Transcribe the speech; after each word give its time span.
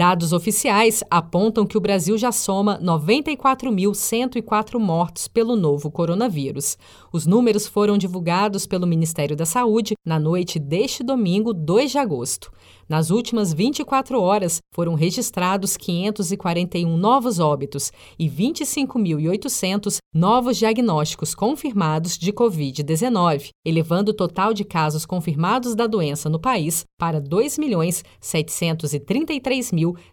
Dados 0.00 0.32
oficiais 0.32 1.04
apontam 1.10 1.66
que 1.66 1.76
o 1.76 1.80
Brasil 1.80 2.16
já 2.16 2.32
soma 2.32 2.80
94.104 2.82 4.78
mortos 4.78 5.28
pelo 5.28 5.54
novo 5.54 5.90
coronavírus. 5.90 6.78
Os 7.12 7.26
números 7.26 7.66
foram 7.66 7.98
divulgados 7.98 8.66
pelo 8.66 8.86
Ministério 8.86 9.36
da 9.36 9.44
Saúde 9.44 9.92
na 10.02 10.18
noite 10.18 10.58
deste 10.58 11.02
domingo, 11.02 11.52
2 11.52 11.90
de 11.90 11.98
agosto. 11.98 12.50
Nas 12.88 13.10
últimas 13.10 13.52
24 13.52 14.18
horas, 14.20 14.58
foram 14.74 14.94
registrados 14.94 15.76
541 15.76 16.96
novos 16.96 17.38
óbitos 17.38 17.92
e 18.18 18.28
25.800 18.28 19.98
novos 20.12 20.56
diagnósticos 20.56 21.32
confirmados 21.32 22.18
de 22.18 22.32
Covid-19, 22.32 23.50
elevando 23.64 24.10
o 24.10 24.14
total 24.14 24.52
de 24.52 24.64
casos 24.64 25.06
confirmados 25.06 25.76
da 25.76 25.86
doença 25.86 26.28
no 26.28 26.40
país 26.40 26.84
para 26.98 27.20